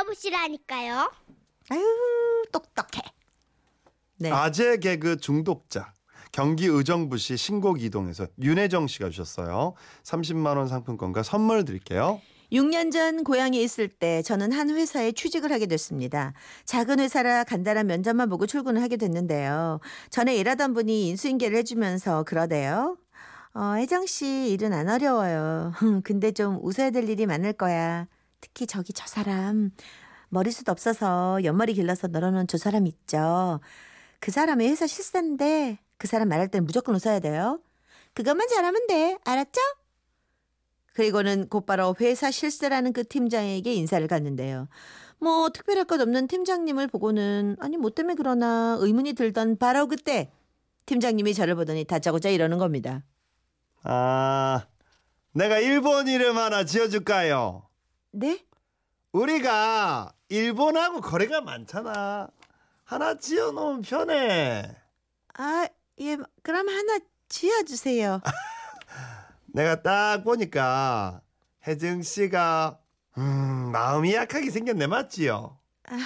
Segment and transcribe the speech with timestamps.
[0.00, 1.10] 들어보시라니까요.
[1.70, 3.02] 아유 똑똑해.
[4.18, 4.30] 네.
[4.30, 5.92] 아재 개그 중독자.
[6.32, 9.74] 경기 의정부시 신곡 이동에서 윤혜정 씨가 주셨어요.
[10.04, 12.20] 30만 원 상품권과 선물 드릴게요.
[12.52, 16.34] 6년 전 고향에 있을 때 저는 한 회사에 취직을 하게 됐습니다.
[16.64, 19.80] 작은 회사라 간단한 면접만 보고 출근을 하게 됐는데요.
[20.10, 22.96] 전에 일하던 분이 인수인계를 해주면서 그러대요.
[23.54, 25.72] 어, 혜정 씨 일은 안 어려워요.
[26.04, 28.06] 근데 좀 웃어야 될 일이 많을 거야.
[28.40, 29.70] 특히 저기 저 사람
[30.28, 33.60] 머리숱 없어서 옆머리 길러서 널어놓은 저 사람 있죠.
[34.20, 37.60] 그 사람의 회사 실세인데 그 사람 말할 땐 무조건 웃어야 돼요.
[38.14, 39.18] 그것만 잘하면 돼.
[39.24, 39.60] 알았죠?
[40.94, 44.68] 그리고는 곧바로 회사 실세라는 그 팀장에게 인사를 갔는데요.
[45.18, 50.30] 뭐 특별할 것 없는 팀장님을 보고는 아니 뭐 때문에 그러나 의문이 들던 바로 그때
[50.86, 53.04] 팀장님이 저를 보더니 다짜고짜 이러는 겁니다.
[53.82, 54.66] 아,
[55.32, 57.69] 내가 일본 이름 하나 지어줄까요?
[58.12, 58.44] 네?
[59.12, 62.28] 우리가 일본하고 거래가 많잖아.
[62.84, 64.76] 하나 지어놓으면 편해.
[65.34, 65.68] 아,
[66.00, 68.20] 예, 그럼 하나 지어주세요.
[69.46, 71.22] 내가 딱 보니까
[71.66, 72.78] 혜정 씨가
[73.18, 75.58] 음, 마음이 약하게 생겼네 맞지요?
[75.84, 75.96] 아,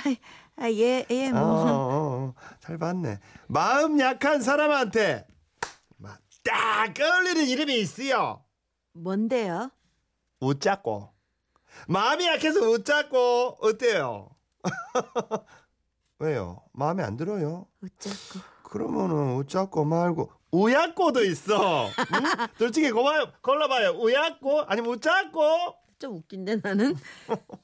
[0.56, 1.42] 아 예, 예, 어, 뭐.
[1.42, 3.18] 어, 어, 잘 봤네.
[3.48, 5.26] 마음 약한 사람한테
[5.96, 8.44] 막 딱 어울리는 이름이 있어요.
[8.92, 9.70] 뭔데요?
[10.40, 11.13] 웃자고.
[11.88, 14.30] 마음이 약해서 웃자고 어때요?
[16.18, 16.62] 왜요?
[16.72, 17.66] 마음에 안 들어요?
[17.82, 18.44] 어쩌고.
[18.62, 21.86] 그러면은 웃자고 말고 우약고도 있어.
[21.86, 21.92] 응?
[22.58, 23.32] 솔직히 고마요.
[23.42, 23.90] 골라봐요.
[24.00, 25.74] 우약고 아니면 웃자고.
[25.98, 26.96] 좀 웃긴데 나는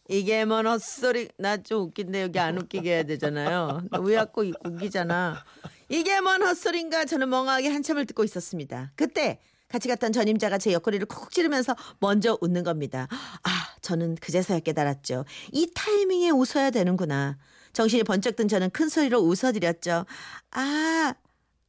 [0.09, 5.45] 이게 뭔 헛소리 나 좀 웃긴데 여기 안 웃기게 해야 되잖아요 왜 자꾸 웃기잖아
[5.89, 11.31] 이게 뭔 헛소리인가 저는 멍하게 한참을 듣고 있었습니다 그때 같이 갔던 전임자가 제 옆구리를 콕
[11.31, 13.07] 찌르면서 먼저 웃는 겁니다.
[13.11, 15.25] 아 저는 그제서야 깨달았죠.
[15.53, 17.39] 이 타이밍에 웃어야 되는구나.
[17.73, 20.05] 정신이 번쩍 든 저는 큰 소리로 웃어드렸죠.
[20.51, 21.15] 아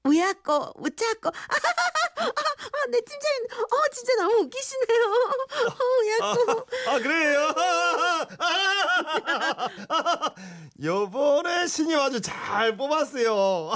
[0.04, 1.30] 우야꼬 우짜꼬
[2.22, 5.04] 아, 내 팀장님 어 진짜 너무 웃기시네요.
[5.68, 7.54] 어 우야꼬 아 그래요?
[10.84, 13.74] 요번에 신입 아주 잘 뽑았어요.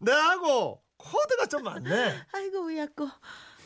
[0.00, 2.14] 내하고 코드가 좀 맞네.
[2.32, 3.08] 아이고 우야꼬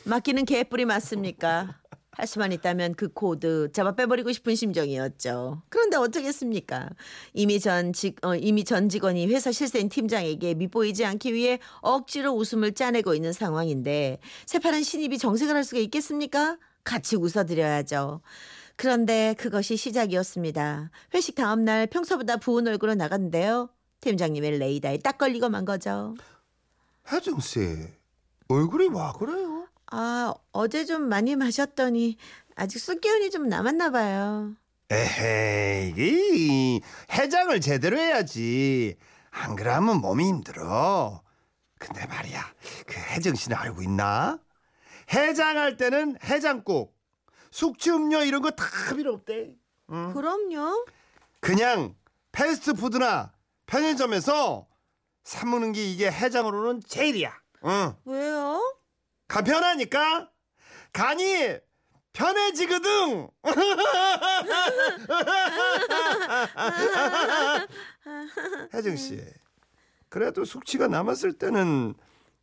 [0.05, 1.75] 맞기는 개뿔이 맞습니까?
[2.13, 5.63] 할 수만 있다면 그 코드 잡아 빼버리고 싶은 심정이었죠.
[5.69, 6.89] 그런데 어쩌겠습니까?
[7.33, 12.73] 이미 전 직, 어, 이미 전 직원이 회사 실세인 팀장에게 밉보이지 않기 위해 억지로 웃음을
[12.73, 16.57] 짜내고 있는 상황인데 새파란 신입이 정색을 할 수가 있겠습니까?
[16.83, 18.21] 같이 웃어드려야죠.
[18.75, 20.91] 그런데 그것이 시작이었습니다.
[21.13, 23.69] 회식 다음 날 평소보다 부은 얼굴로 나갔는데요.
[24.01, 26.15] 팀장님의 레이더에 딱 걸리고 만 거죠.
[27.11, 27.77] 혜정 씨
[28.47, 29.67] 얼굴이 와 그래요?
[29.91, 32.17] 아, 어제 좀 많이 마셨더니
[32.55, 34.53] 아직 술 기운이 좀 남았나 봐요.
[34.89, 38.97] 에헤이 이 해장을 제대로 해야지.
[39.31, 41.21] 안 그러면 몸이 힘들어.
[41.79, 42.45] 근데 말이야
[42.85, 44.39] 그 혜정 씨는 알고 있나?
[45.13, 46.95] 해장할 때는 해장국,
[47.51, 49.53] 숙취 음료 이런 거 다 필요 없대.
[49.91, 50.13] 응?
[50.13, 50.85] 그럼요.
[51.39, 51.95] 그냥
[52.31, 53.31] 패스트푸드나
[53.65, 54.67] 편의점에서
[55.23, 57.31] 사 먹는 게 이게 해장으로는 제일이야.
[57.65, 57.95] 응.
[58.05, 58.75] 왜요?
[59.27, 60.29] 간 편하니까
[60.93, 61.57] 간이
[62.13, 63.29] 편해지거든.
[68.73, 69.23] 혜정 씨,
[70.09, 71.93] 그래도 숙취가 남았을 때는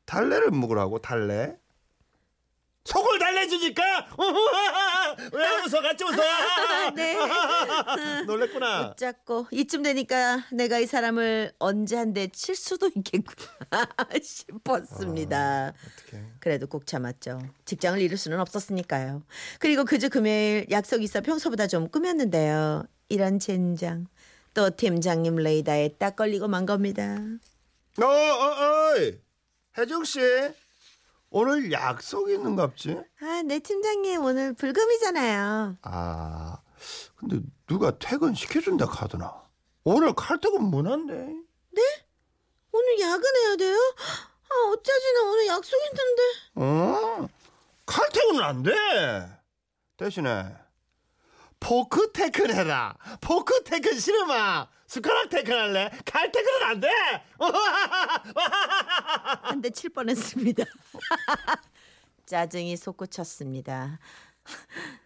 [0.07, 1.57] 달래를 먹으라고 달래.
[2.89, 3.83] 속을 달래주니까
[5.33, 7.17] 왜 웃어 같이 웃어 네.
[8.27, 13.87] 놀랬구나 붙잡고 이쯤 되니까 내가 이 사람을 언제 한 대 칠 수도 있겠구나
[14.23, 15.75] 싶었습니다.
[16.09, 17.41] 어떡해 그래도 꼭 참았죠.
[17.67, 19.23] 직장을 잃을 수는 없었으니까요.
[19.59, 22.85] 그리고 그저 금요일 약속이 있어 평소보다 좀 꾸몄는데요.
[23.11, 24.07] 이런 젠장.
[24.55, 27.19] 또 팀장님 레이더에 딱 걸리고 만 겁니다.
[28.01, 29.19] 어, 어, 어이
[29.77, 30.21] 혜정 씨
[31.31, 33.03] 오늘 약속 있는갑지?
[33.21, 35.77] 아, 네 팀장님 오늘 불금이잖아요.
[35.83, 36.59] 아,
[37.17, 39.43] 근데 누가 퇴근 시켜준다 카더나.
[39.85, 41.13] 오늘 칼퇴근 못한대.
[42.71, 43.77] 오늘 야근해야 돼요?
[44.51, 46.23] 아, 어쩌지 나 오늘 약속 있는데.
[46.55, 47.29] 어?
[47.87, 48.73] 칼퇴근은 안 돼.
[49.97, 50.55] 대신에
[51.61, 52.97] 포크 퇴근해라.
[53.21, 54.69] 포크 퇴근 싫으마.
[54.89, 55.91] 숟가락 퇴근할래?
[56.05, 56.89] 칼퇴근은 안 돼.
[59.43, 60.65] 한 대 칠 뻔했습니다.
[62.27, 63.99] 짜증이 솟구쳤습니다.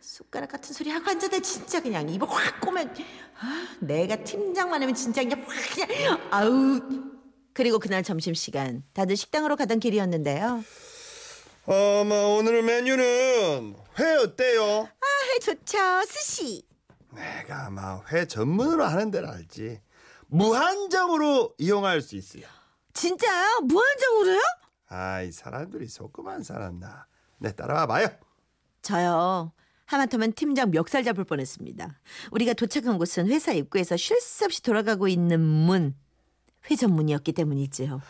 [0.00, 2.94] 숟가락 같은 소리 하고 앉아대 진짜 그냥 입을 확 꼬면
[3.40, 6.80] 아, 내가 팀장만 하면 진짜 그냥 확 그냥 아우
[7.52, 10.62] 그리고 그날 점심시간 다들 식당으로 가던 길이었는데요
[11.66, 14.88] 어머 오늘 메뉴는 회 어때요?
[15.00, 16.62] 아 좋죠 스시
[17.14, 19.80] 내가 아마 회 전문으로 하는 데를 알지.
[20.26, 22.44] 무한정으로 이용할 수 있어요.
[22.94, 23.60] 진짜요?
[23.62, 24.40] 무한정으로요?
[24.88, 27.06] 아이 사람들이 속고만 살았나.
[27.38, 28.06] 네 따라와 봐요.
[28.82, 29.52] 저요.
[29.86, 31.98] 하마터면 팀장 멱살 잡을 뻔했습니다.
[32.30, 35.94] 우리가 도착한 곳은 회사 입구에서 쉴 새 없이 돌아가고 있는 문.
[36.70, 38.00] 회 전문이었기 때문이지요.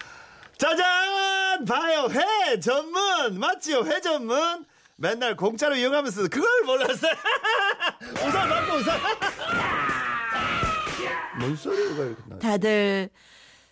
[0.59, 1.65] 짜잔!
[1.67, 4.65] 봐요 회 전문 맞지요 회 전문.
[5.03, 7.11] 맨날 공짜로 이용하면서 그걸 몰랐어요.
[8.13, 9.01] 우산 받고 우산.
[11.41, 12.39] 뭔 소리가 이렇게 나?
[12.39, 13.11] 다들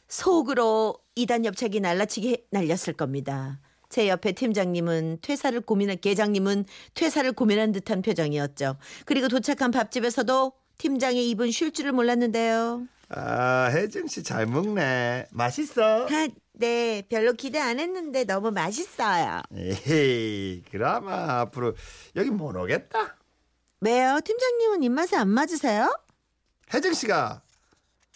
[0.09, 3.61] 속으로 이단 옆차기 날라치기 날렸을 겁니다.
[3.89, 8.77] 제 옆에 팀장님은 퇴사를 고민한 계장님은 퇴사를 고민한 듯한 표정이었죠.
[9.05, 12.89] 그리고 도착한 밥집에서도 팀장의 입은 쉴 줄을 몰랐는데요.
[13.13, 15.27] 아 혜정 씨잘 먹네.
[15.33, 16.07] 맛있어.
[16.07, 19.41] 아, 네, 별로 기대 안 했는데 너무 맛있어요.
[19.57, 21.75] 에이 그나마 앞으로
[22.15, 23.17] 여기 못 오겠다.
[23.81, 24.21] 왜요?
[24.25, 25.93] 팀장님은 입맛에 안 맞으세요?
[26.73, 27.43] 혜정 씨가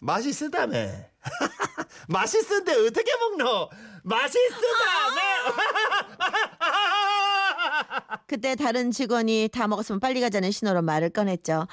[0.01, 0.77] 맛있으다며.
[2.09, 3.71] 맛있은데 어떻게 먹노?
[4.05, 5.21] 맛있으다며.
[8.27, 11.53] 그때 다른 직원이 다 먹었으면 빨리 가자는 신호로 말을 꺼냈죠.
[11.55, 11.67] 아,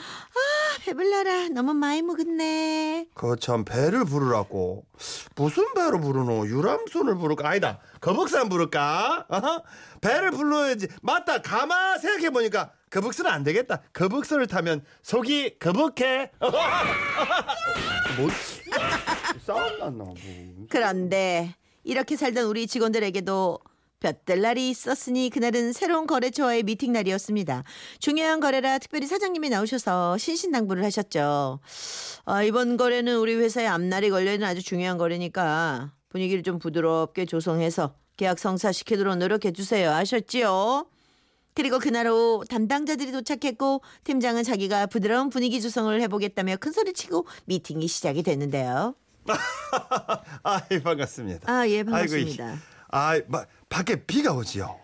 [0.85, 1.49] 배불러라.
[1.49, 3.07] 너무 많이 먹었네.
[3.13, 4.85] 그참 배를 부르라고.
[5.35, 6.47] 무슨 배로 부르노?
[6.47, 7.47] 유람선을 부를까?
[7.49, 7.79] 아니다.
[7.99, 9.25] 거북선 부를까?
[9.29, 9.63] 어허?
[10.01, 10.87] 배를 불러야지.
[11.01, 11.41] 맞다.
[11.41, 13.81] 가마 생각해 보니까 거북선은 안 되겠다.
[13.93, 16.31] 거북선을 타면 속이 거북해.
[18.17, 18.29] 뭐
[19.45, 20.15] 싸움 났나 뭐.
[20.69, 23.59] 그런데 이렇게 살던 우리 직원들에게도
[24.01, 27.63] 볕들 날이 있었으니 그날은 새로운 거래처와의 미팅 날이었습니다.
[27.99, 31.59] 중요한 거래라 특별히 사장님이 나오셔서 신신당부를 하셨죠.
[32.25, 38.39] 아, 이번 거래는 우리 회사의 앞날이 걸려있는 아주 중요한 거래니까 분위기를 좀 부드럽게 조성해서 계약
[38.39, 39.91] 성사시키도록 노력해 주세요.
[39.91, 40.87] 아셨지요?
[41.53, 48.95] 그리고 그날 오후 담당자들이 도착했고 팀장은 자기가 부드러운 분위기 조성을 해보겠다며 큰소리치고 미팅이 시작이 됐는데요.
[50.43, 52.57] 아이 반갑습니다 아, 예, 아이고, 반갑습니다.
[52.89, 54.79] 아이 마, 밖에 비가 오지요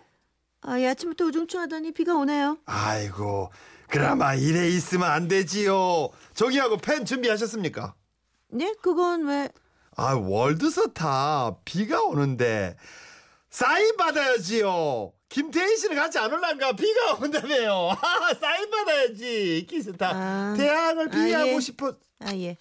[0.62, 2.58] 아, 예, 아침부터 우중충하더니 비가 오네요.
[2.66, 3.52] 아이고
[3.88, 7.94] 그나마 이래 있으면 안 되지요 저기하고 펜 준비하셨습니까?
[8.50, 8.74] 네?
[8.82, 9.50] 그건 왜?
[9.96, 12.76] 아 월드스타 비가 오는데
[13.50, 15.14] 사인 받아야지요.
[15.30, 17.92] 김태희 씨는 같이 안 올란가 비가 온다며요.
[18.02, 20.10] 아, 사인 받아야지 키스타.
[20.14, 21.60] 아, 대항을 아, 비하고 예.
[21.60, 21.94] 싶어.
[22.20, 22.56] 아, 예.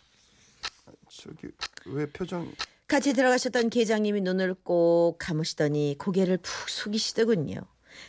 [1.08, 1.49] 저기
[1.87, 2.52] 왜 표정?
[2.88, 7.61] 같이 들어가셨던 계장님이 눈을 꼭 감으시더니 고개를 푹 숙이시더군요.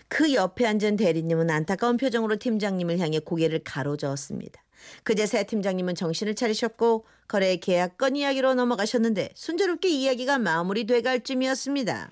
[0.08, 4.62] 그 옆에 앉은 대리님은 안타까운 표정으로 팀장님을 향해 고개를 가로저었습니다.
[5.04, 12.12] 그제서야 팀장님은 정신을 차리셨고 거래 계약 건 이야기로 넘어가셨는데 순조롭게 이야기가 마무리돼갈 쯤이었습니다.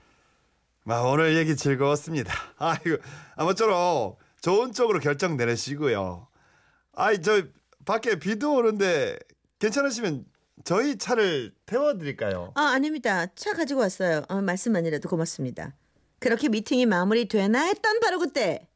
[0.83, 2.33] 마 오늘 얘기 즐거웠습니다.
[2.57, 2.97] 아이고
[3.35, 6.27] 아무쪼록 좋은 쪽으로 결정 내리시고요.
[6.93, 7.43] 아이 저
[7.85, 9.17] 밖에 비도 오는데
[9.59, 10.25] 괜찮으시면
[10.63, 12.51] 저희 차를 태워드릴까요?
[12.55, 13.27] 아, 아닙니다.
[13.35, 14.23] 차 가지고 왔어요.
[14.29, 15.73] 어, 말씀만이라도 고맙습니다.
[16.19, 18.67] 그렇게 미팅이 마무리되나 했던 바로 그때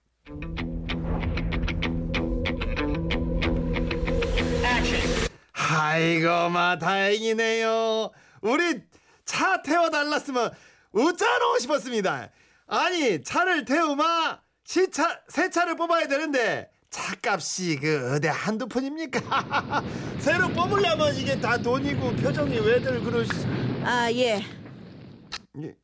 [5.53, 8.11] 아이고 마 다행이네요.
[8.41, 8.81] 우리
[9.25, 10.51] 차 태워달랐으면
[10.91, 12.29] 웃자놓고 싶었습니다.
[12.67, 19.83] 아니 차를 태우마 시차 새 차를 뽑아야 되는데 차값이 그 어디 한두 푼입니까?
[20.19, 23.31] 새로 뽑으려면 이게 다 돈이고 표정이 왜들 그러시?
[23.83, 24.43] 아, 예.
[25.61, 25.75] 예.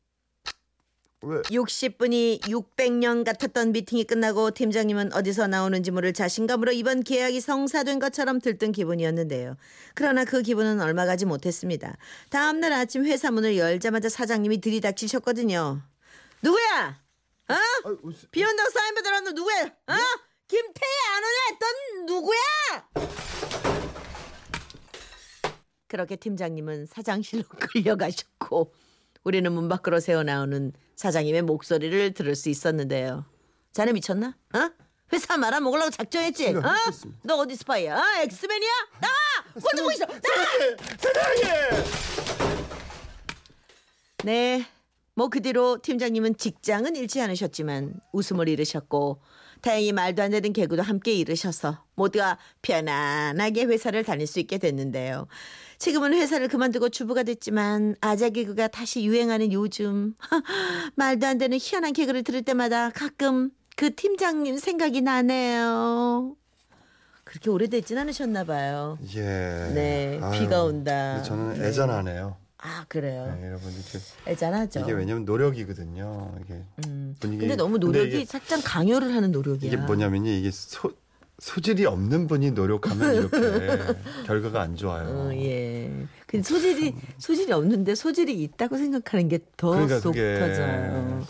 [1.22, 1.42] 왜?
[1.42, 8.72] 60분이 600년 같았던 미팅이 끝나고 팀장님은 어디서 나오는지 모를 자신감으로 이번 계약이 성사된 것처럼 들뜬
[8.72, 9.58] 기분이었는데요.
[9.96, 11.98] 그러나 그 기분은 얼마 가지 못했습니다.
[12.30, 15.82] 다음 날 아침 회사 문을 열자마자 사장님이 들이닥치셨거든요.
[16.44, 17.00] 누구야?
[17.50, 17.56] 어?
[18.32, 19.64] 비 온다고 사인 받으러 왔는 누구야?
[19.88, 19.94] 어?
[20.48, 22.40] 김태희 안 오냐 했던 누구야?
[25.88, 28.74] 그렇게 팀장님은 사장실로 끌려가셨고
[29.24, 33.26] 우리는 문 밖으로 새어 나오는 사장님의 목소리를 들을 수 있었는데요.
[33.72, 34.38] 자네 미쳤나?
[34.54, 34.70] 어?
[35.14, 36.48] 회사 말아먹으려고 작정했지?
[36.50, 36.62] 어?
[36.62, 37.20] 미쳤습니다.
[37.24, 37.98] 너 어디 스파이야?
[37.98, 38.02] 어?
[38.22, 38.72] 엑스맨이야?
[39.02, 39.14] 나와!
[39.54, 40.06] 꼴 보고 있어!
[40.06, 40.20] 나와!
[40.98, 41.46] 사장님!
[44.24, 44.68] 네.
[45.16, 49.22] 뭐 그 뒤로 팀장님은 직장은 잃지 않으셨지만 웃음을 잃으셨고
[49.62, 55.28] 다행히 말도 안 되는 개그도 함께 잃으셔서 모두가 편안하게 회사를 다닐 수 있게 됐는데요.
[55.78, 60.16] 지금은 회사를 그만두고 주부가 됐지만 아재 개그가 다시 유행하는 요즘
[60.96, 66.36] 말도 안 되는 희한한 개그를 들을 때마다 가끔 그 팀장님 생각이 나네요.
[67.26, 68.98] 그렇게 오래되진 않으셨나 봐요.
[69.16, 69.22] 예.
[69.22, 71.22] 네, 아유, 비가 온다.
[71.24, 71.68] 저는 네.
[71.68, 72.38] 애잔하네요.
[72.66, 73.32] 아 그래요.
[73.40, 74.80] 네, 여러분 이게 애잔하죠.
[74.80, 76.34] 이게 왜냐면 노력이거든요.
[76.44, 77.16] 이게 음.
[77.20, 77.42] 분위기.
[77.42, 79.68] 근데 너무 근데 노력이 이게- 살짝 강요를 하는 노력이야.
[79.72, 80.92] 이게 뭐냐면요 이게 소
[81.38, 83.38] 소질이 없는 분이 노력하면 이렇게
[84.26, 85.08] 결과가 안 좋아요.
[85.10, 85.92] 어, 예.
[86.26, 91.24] 근데 소질이 소질이 없는데 소질이 있다고 생각하는 게더 그러니까 터져요.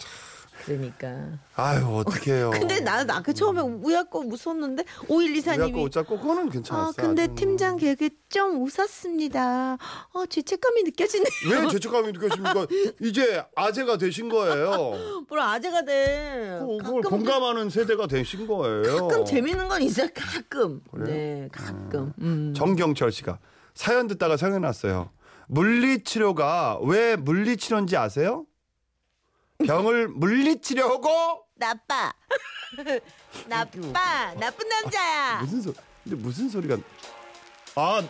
[0.66, 1.40] 그러니까.
[1.56, 2.50] 아유 어떡해요.
[2.58, 6.94] 근데 나는 아까 처음에 우야꺼 웃었는데 5124님이 우야고 웃자고 그거는 아, 괜찮았어요.
[6.96, 7.36] 근데 아주.
[7.36, 9.78] 팀장 개그 좀 웃었습니다.
[10.14, 11.26] 어, 죄책감이 느껴지네요.
[11.52, 12.68] 왜 죄책감이 느껴집니까?
[13.02, 15.26] 이제 아재가 되신 거예요.
[15.30, 16.58] 뭘 아재가 돼.
[16.62, 19.08] 그- 그걸 가끔 공감하는 세대가 되신 거예요.
[19.08, 20.08] 가끔 재밌는 건 있어요.
[20.14, 20.82] 가끔.
[20.92, 21.08] 그래요?
[21.08, 22.12] 네, 가끔.
[22.20, 22.54] 음.
[22.56, 23.40] 정경철 씨가
[23.74, 25.10] 사연 듣다가 생각났어요.
[25.48, 28.46] 물리치료가 왜 물리치료인지 아세요?
[29.66, 32.12] 병을 물리치료하고 나빠.
[33.48, 34.34] 나빠.
[34.36, 35.40] 나쁜 남자야.
[35.42, 36.78] 무슨 소 근데 무슨 소리가
[37.76, 38.02] 아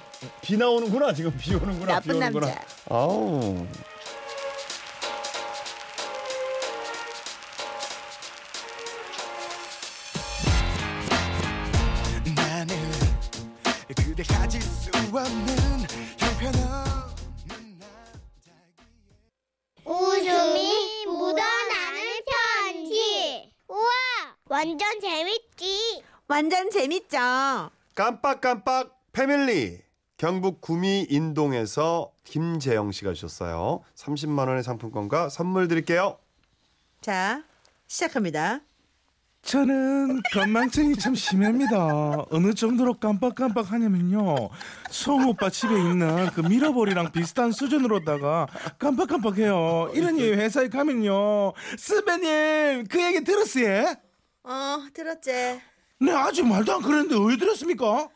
[0.41, 2.47] 비 나오는구나 지금 비 오는구나 나쁜 비 오는구나.
[2.47, 2.65] 남자.
[2.89, 3.65] 아우
[26.35, 27.17] 완전 재밌죠?
[27.95, 29.79] 깜빡깜빡 패밀리
[30.17, 33.85] 경북 구미 인동에서 김재영 씨가 주셨어요.
[33.95, 36.19] 30만 원의 상품권과 선물 드릴게요.
[36.99, 37.41] 자,
[37.87, 38.59] 시작합니다.
[39.43, 42.25] 저는 건망증이 참 심합니다.
[42.29, 44.49] 어느 정도로 깜빡깜빡 하냐면요.
[44.91, 49.91] 송 오빠 집에 있는 그 미러볼이랑 비슷한 수준으로다가 깜빡깜빡해요.
[49.93, 51.53] 이러니 회사에 가면요.
[51.77, 53.95] 스베님 그 얘기 들었어요?
[54.43, 55.61] 어, 들었지?
[56.05, 58.09] 네 아직 말도 안 그랬는데 왜 들었습니까?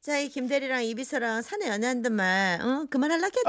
[0.00, 2.86] 자, 이 김대리랑 이비서랑 사내 연애한단 말, 어?
[2.88, 3.42] 그만할라겠지?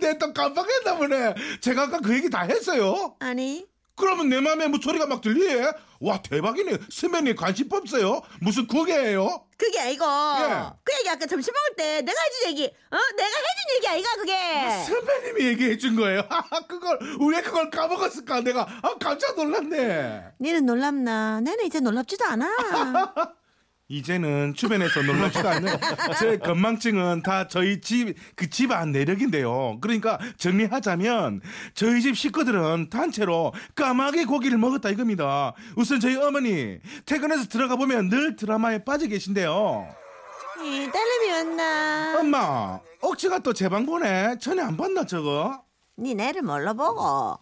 [0.00, 1.34] 내 또 깜빡했나 보네.
[1.60, 3.14] 제가 아까 그 얘기 다 했어요.
[3.20, 5.70] 아니, 그러면 내 맘에 뭐 소리가 막 들리에?
[6.00, 6.78] 와 대박이네.
[6.90, 8.22] 스베님 관심 없어요?
[8.40, 9.44] 무슨 국이에요?
[9.56, 10.70] 그게 아니고, 예.
[10.82, 12.96] 그 얘기 아까 점심 먹을 때 내가 해준 얘기, 어?
[13.16, 14.84] 내가 해준 얘기 아이가, 그게?
[14.86, 16.22] 선배님이 얘기해 준 거예요.
[16.68, 16.98] 그걸
[17.30, 18.40] 왜 그걸 까먹었을까?
[18.40, 20.32] 내가 아, 깜짝 놀랐네.
[20.40, 21.40] 니는 놀랍나?
[21.42, 22.48] 내는 이제 놀랍지도 않아.
[23.92, 25.76] 이제는 주변에서 놀랍지도 않는
[26.18, 29.78] 제 건망증은 다 저희 집 그 집 안 내력인데요.
[29.82, 31.42] 그러니까 정리하자면
[31.74, 35.52] 저희 집 식구들은 단체로 까마귀 고기를 먹었다 이겁니다.
[35.76, 39.86] 우선 저희 어머니 퇴근해서 들어가 보면 늘 드라마에 빠져 계신데요.
[40.62, 42.18] 이 딸내미 왔나?
[42.20, 44.36] 엄마 억지가 또 제 방 보내.
[44.40, 45.62] 전에 안 봤나 저거?
[45.98, 47.38] 니 내를 뭘로 보고?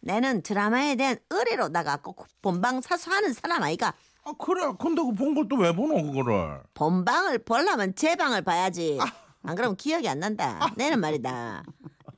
[0.00, 3.92] 내는 드라마에 대한 의뢰로다가 꼭 본방 사수하는 사람 아이가.
[4.24, 4.62] 아 그래.
[4.78, 6.60] 근데 그 본 걸 또 왜 보노 그거를?
[6.74, 8.98] 본방을 보려면 제 방을 봐야지.
[9.42, 10.60] 안 그러면 기억이 안 난다.
[10.76, 11.64] 내는 말이다.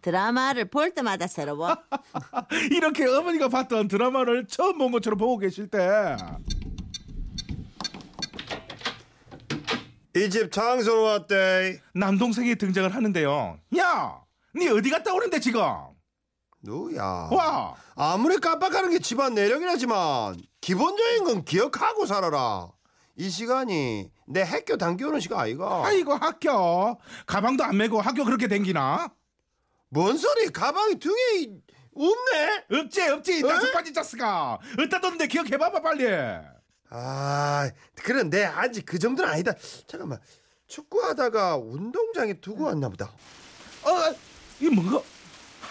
[0.02, 1.78] 드라마를 볼 때마다 새로 봐.
[2.70, 5.78] 이렇게 어머니가 봤던 드라마를 처음 본 것처럼 보고 계실 때
[10.16, 11.80] 이 집 장소로 왔대.
[11.94, 13.58] 남동생이 등장을 하는데요.
[13.78, 14.20] 야,
[14.54, 15.61] 니 어디 갔다 오는데 지금?
[16.62, 17.02] 누야.
[17.32, 22.71] 와, 아무리 깜빡하는 게 집안 내력이라지만 기본적인 건 기억하고 살아라.
[23.16, 25.85] 이 시간이 내 학교 당겨오는 시간 아이가.
[25.85, 29.12] 아이고 학교 가방도 안 메고 학교 그렇게 댕기나?
[29.90, 30.49] 뭔 소리?
[30.49, 31.61] 가방이 등에 이-
[31.94, 32.80] 없네.
[32.80, 33.49] 없지 없지 어?
[33.49, 36.06] 다섯 가지 자스가 어디다 뒀는데 기억해봐봐 빨리.
[36.88, 37.71] 아,
[38.30, 39.52] 내 아직 그 정도는 아니다.
[39.87, 40.18] 잠깐만.
[40.66, 43.04] 축구하다가 운동장에 두고 왔나 보다.
[43.83, 44.14] 어,
[44.61, 45.02] 이 뭔가?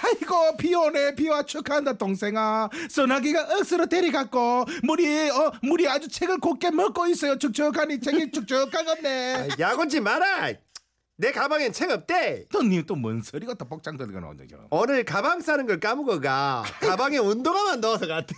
[0.04, 6.72] 아이고 비 오네 비와 축하한다 동생아 소나기가 억수로 데려갔고 물이 어 물이 아주 책을 곱게
[6.72, 10.52] 먹고 있어요 축축하니 책이 축축하겠네 아, 야구지 마라.
[11.16, 12.46] 내 가방엔 책 없대.
[12.52, 17.80] 너님 또 뭔 소리가 또 복장 들거나 오죠 오늘 가방 싸는 걸 까먹어가 가방에 운동화만
[17.82, 18.34] 넣어서 갔대.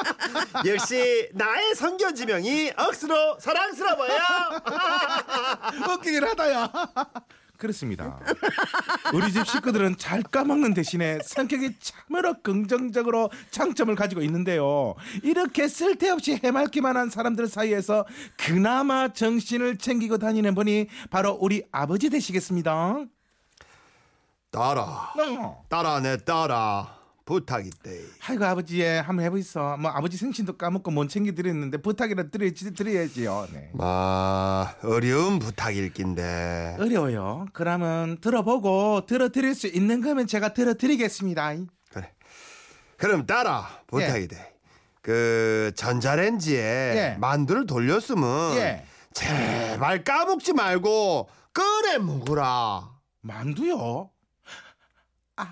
[0.66, 4.18] 역시 나의 성견 지명이 억수로 사랑스러워요.
[5.94, 6.72] 웃기긴 하다야.
[7.62, 8.18] 그렇습니다.
[9.14, 14.96] 우리 집 식구들은 잘 까먹는 대신에 성격이 참으로 긍정적으로 장점을 가지고 있는데요.
[15.22, 18.04] 이렇게 쓸데없이 해맑기만 한 사람들 사이에서
[18.36, 23.04] 그나마 정신을 챙기고 다니는 분이 바로 우리 아버지 되시겠습니다.
[24.50, 25.64] 따라, 어.
[25.68, 28.00] 따라 내 따라 부탁 있대.
[28.26, 29.76] 아이고 아버지 예 한번 해보이소.
[29.78, 33.48] 뭐 아버지 생신도 까먹고 못 챙겨 드렸는데 부탁이라 드려야지 드려야지요.
[33.52, 33.70] 네.
[33.74, 36.76] 마 어려운 부탁일 낀데.
[36.78, 37.46] 어려워요.
[37.52, 41.54] 그러면 들어보고 들어드릴 수 있는 거면 제가 들어드리겠습니다.
[41.90, 42.12] 그래.
[42.96, 44.52] 그럼 따라 부탁이 돼.
[45.00, 47.16] 그 전자레인지에 예.
[47.18, 48.84] 만두를 돌렸으면 예.
[49.12, 52.90] 제발 까먹지 말고 끓여 먹으라.
[53.20, 54.10] 만두요?
[55.36, 55.50] 아,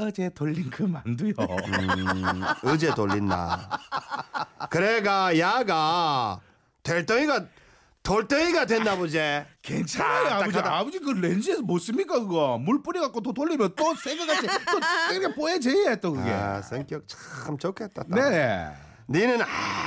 [0.00, 1.32] 어제 돌린 그 만두요.
[1.38, 3.68] 음, 어제 돌린나.
[4.70, 6.40] 그래가 야가
[6.82, 7.46] 될덩이가
[8.02, 9.18] 돌덩이가 됐나 보지.
[9.62, 10.76] 괜찮아요 자, 아버지 딱하다.
[10.78, 15.96] 아버지 그 렌즈에서 못 씁니까 그거 물 뿌려갖고 또 돌리면 또 새거같이 또 이렇게 뽀얘져야
[15.96, 18.04] 또 그게 아 성격 참 좋겠다.
[18.04, 18.08] 딱.
[18.08, 18.72] 네
[19.10, 19.40] 니는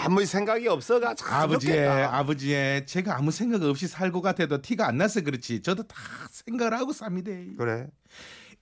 [0.04, 2.18] 아무 생각이 없어가 참 아버지의 좋겠다.
[2.18, 5.96] 아버지의 제가 아무 생각 없이 살고 같아도 티가 안 나서 그렇지 저도 다
[6.32, 7.88] 생각을 하고 삽니다 그래.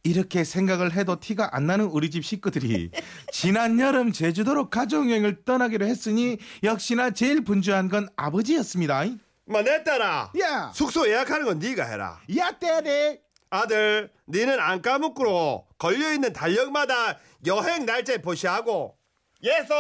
[0.04, 2.92] 이렇게 생각을 해도 티가 안 나는 우리 집 식구들이
[3.32, 9.04] 지난 여름 제주도로 가족여행을 떠나기로 했으니 역시나 제일 분주한 건 아버지였습니다
[9.46, 10.32] 뭐내 딸아.
[10.40, 12.22] 야 숙소 예약하는 건 네가 해라.
[12.38, 13.20] 야, 때네.
[13.50, 18.99] 아들, 니는 안 까먹고 걸려 있는 달력마다 여행 날짜 표시하고.
[19.42, 19.78] 예선.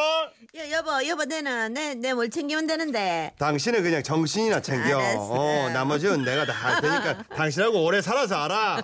[0.56, 4.98] 여, 여보 여보 내는 내 내 뭘 챙기면 되는데 당신은 그냥 정신이나 챙겨.
[5.00, 5.20] 알았어.
[5.32, 8.82] 어, 나머지는 내가 다 할 테니까 당신하고 오래 살아서 알아.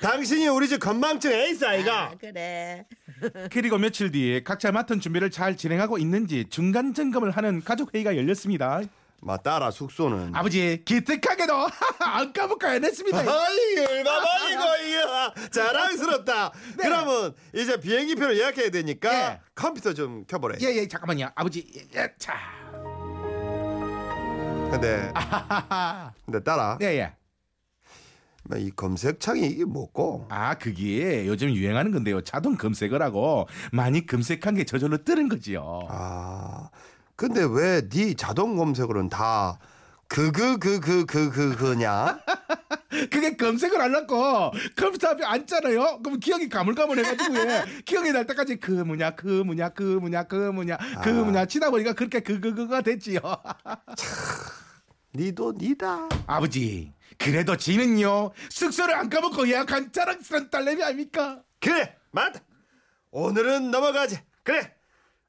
[0.00, 2.02] 당신이 우리 집 건망증 에이스 아이가.
[2.02, 2.86] 아, 그래
[3.52, 8.80] 그리고 며칠 뒤에 각자 맡은 준비를 잘 진행하고 있는지 중간 점검을 하는 가족 회의가 열렸습니다.
[9.22, 10.34] 맞따라 숙소는.
[10.34, 11.52] 아버지 기특하게도
[12.00, 13.18] 안 까먹고 해냈습니다.
[13.18, 16.52] 아이 얼마만이고 이거 자랑스럽다.
[16.78, 19.40] 그러면 이제 비행기표를 예약해야 되니까 예.
[19.54, 20.58] 컴퓨터 좀 켜보래.
[20.60, 22.34] 예예 잠깐만요 아버지 예, 예, 자
[24.70, 25.12] 근데
[26.24, 27.12] 근데 딸아, 예예
[28.44, 30.26] 뭐이 검색창이 이게 뭐고?
[30.30, 35.80] 아 그게 요즘 유행하는 건데요 자동 검색을 하고 많이 검색한 게 저절로 뜨는 거지요.
[35.90, 36.70] 아,
[37.20, 39.58] 근데 왜 네 자동 검색어는 다
[40.08, 42.18] 그그 그 그 그 그 그냐?
[43.12, 46.00] 그게 검색을 안 하고 컴퓨터 앞에 앉잖아요.
[46.02, 47.64] 그럼 기억이 가물가물해가지고 예.
[47.84, 51.92] 기억이 날 때까지 그 뭐냐 그 뭐냐 그 뭐냐 그 뭐냐 그 뭐냐 치다 보니까
[51.92, 53.20] 그렇게 그 그 그가 됐지요.
[55.14, 56.08] 니도 니다.
[56.26, 61.42] 아버지 그래도 지는요 숙소를 안 까먹고 예약한 자랑스러운 딸내미 아닙니까?
[61.60, 62.40] 그래, 맞다.
[63.10, 64.18] 오늘은 넘어가지.
[64.42, 64.72] 그래.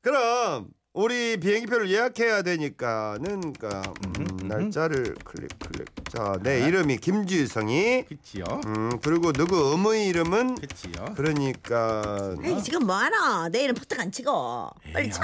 [0.01, 5.87] 그럼 우리 비행기표를 예약해야 되니까는 그러니까 음, 날짜를 클릭 클릭.
[6.09, 8.03] 자, 내 이름이 김주성이.
[8.03, 8.43] 그치요.
[8.65, 11.13] 음, 그리고 누구 어머니 이름은 그치요.
[11.15, 15.21] 그러니까 에이 지금 뭐하나 내일은 포탁 안 치고 빨리 에이, 쳐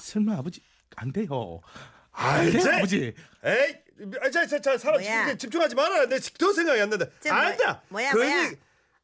[0.00, 0.60] 설마 아버지
[0.94, 1.60] 안 돼요.
[2.12, 2.58] 안 알지?
[2.58, 3.14] 돼요 아버지.
[3.44, 3.74] 에이,
[4.32, 5.26] 자, 자, 자, 사람 뭐야?
[5.32, 6.06] 집- 집중하지 마라.
[6.06, 7.06] 내더 생각이 안 난다.
[7.20, 7.82] 지금 뭐- 안다.
[7.88, 8.50] 뭐야, 뭐야?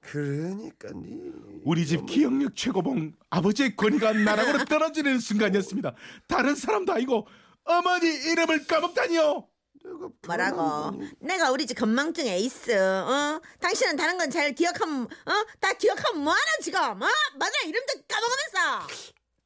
[0.01, 1.31] 그러니까 니
[1.65, 5.95] 우리 집 기억력 최고봉 아버지의 권위가 나락으로 떨어지는 순간이었습니다.
[6.27, 7.27] 다른 사람도 아니고
[7.65, 9.47] 어머니 이름을 까먹다니요.
[9.83, 11.03] 내가 뭐라고?
[11.21, 13.41] 내가 우리 집 건망증 에이스 어?
[13.61, 16.81] 당신은 다른 건 잘 기억하면 어 다 기억하면 뭐하나 지금?
[16.81, 17.07] 어?
[17.39, 17.53] 맞아.
[17.67, 18.87] 이름도 까먹으면서.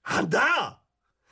[0.02, 0.82] 안다.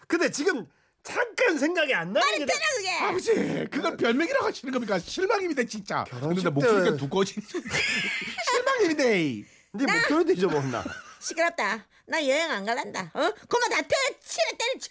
[0.08, 0.66] 근데 지금
[1.02, 3.34] 잠깐 생각이 안 나는 게 되나 그게 아버지
[3.70, 4.98] 그건 별명이라고 하시는 겁니까?
[4.98, 6.04] 실망입니다 진짜.
[6.04, 7.46] 결혼식 근데 목소리가 때- 두꺼워지는
[8.50, 9.04] 실망입니다.
[9.04, 9.44] 네
[9.92, 10.84] 목소리도 잊어먹나?
[11.20, 14.90] 시끄럽다 나 여행 안 갈란다 어 그만 다 때, 치를 때려쳐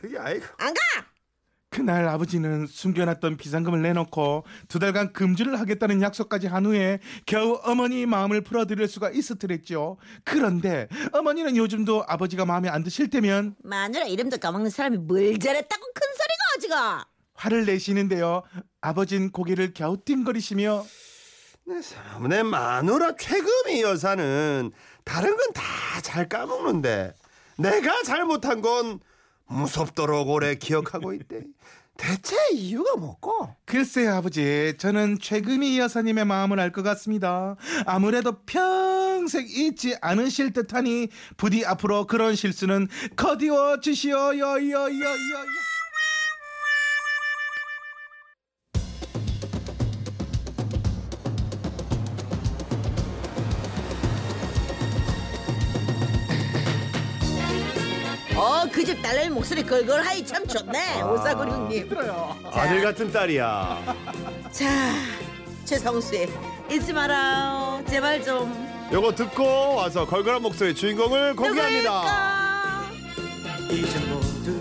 [0.00, 0.46] 그게 아이고.
[0.58, 0.80] 안 가
[1.70, 8.40] 그날 아버지는 숨겨놨던 비상금을 내놓고 두 달간 금주를 하겠다는 약속까지 한 후에 겨우 어머니 마음을
[8.40, 9.98] 풀어드릴 수가 있었더랬죠.
[10.24, 16.02] 그런데 어머니는 요즘도 아버지가 마음에 안 드실 때면 마누라 이름도 까먹는 사람이 뭘 잘했다고 큰
[16.16, 17.04] 소리가 지금
[17.34, 18.42] 화를 내시는데요.
[18.80, 20.84] 아버진 고개를 갸우뚱거리시며
[21.66, 24.72] 내 사문의 마누라 최금희 여사는
[25.04, 25.62] 다른 건 다
[26.00, 27.12] 잘 까먹는데
[27.58, 29.00] 내가 잘못한 건
[29.48, 31.42] 무섭도록 오래 기억하고 있대.
[31.96, 33.56] 대체 이유가 뭐고?
[33.64, 37.56] 글쎄 아버지 저는 최금희 여사님의 마음을 알 것 같습니다.
[37.86, 45.77] 아무래도 평생 잊지 않으실 듯하니 부디 앞으로 그런 실수는 거디워 주시오 여여여여여.
[58.38, 61.00] 어, 그 집 딸내미 목소리 걸걸하이 참 좋네.
[61.00, 61.90] 아, 오사구룡님.
[62.52, 63.82] 아들 같은 딸이야.
[64.52, 64.92] 자,
[65.64, 66.28] 최성수의
[66.70, 67.82] 잊지 마라.
[67.88, 68.68] 제발 좀.
[68.92, 72.84] 요거 듣고 와서 걸걸한 목소리 주인공을 공개합니다.
[73.70, 74.56] 이제 모두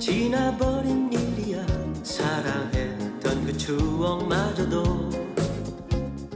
[0.00, 1.64] 지나버린 일이야
[2.02, 5.10] 사랑했던 그 추억마저도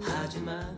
[0.03, 0.77] 하지만